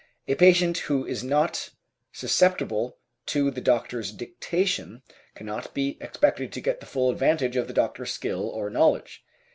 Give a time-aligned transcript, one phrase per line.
[0.27, 1.69] A patient who is not
[2.11, 5.03] susceptible to the doctor's dictation
[5.35, 9.23] cannot be expected to get the full advantage of the doctor's skill or knowledge.